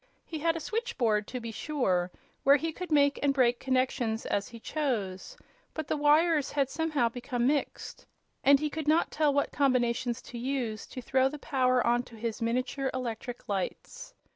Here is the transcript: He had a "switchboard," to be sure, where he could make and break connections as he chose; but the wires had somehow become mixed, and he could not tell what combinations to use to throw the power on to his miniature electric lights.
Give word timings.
He 0.25 0.39
had 0.39 0.55
a 0.55 0.59
"switchboard," 0.59 1.27
to 1.27 1.39
be 1.39 1.51
sure, 1.51 2.09
where 2.41 2.55
he 2.55 2.71
could 2.71 2.91
make 2.91 3.19
and 3.21 3.35
break 3.35 3.59
connections 3.59 4.25
as 4.25 4.47
he 4.47 4.59
chose; 4.59 5.37
but 5.75 5.87
the 5.89 5.95
wires 5.95 6.53
had 6.53 6.71
somehow 6.71 7.07
become 7.07 7.45
mixed, 7.45 8.07
and 8.43 8.59
he 8.59 8.71
could 8.71 8.87
not 8.87 9.11
tell 9.11 9.31
what 9.31 9.51
combinations 9.51 10.19
to 10.23 10.39
use 10.39 10.87
to 10.87 11.03
throw 11.03 11.29
the 11.29 11.37
power 11.37 11.85
on 11.85 12.01
to 12.01 12.15
his 12.15 12.41
miniature 12.41 12.89
electric 12.95 13.47
lights. 13.47 14.15